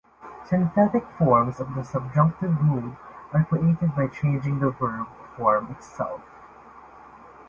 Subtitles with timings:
[0.47, 2.97] Synthetic forms of the subjunctive mood
[3.33, 6.21] are created by changing the verb form itself.